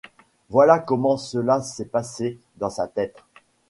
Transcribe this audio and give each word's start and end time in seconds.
Voilà 0.49 0.79
comment 0.79 1.15
cela 1.15 1.61
s’est 1.61 1.85
passé 1.85 2.39
dans 2.57 2.71
sa 2.71 2.87
tête. 2.87 3.17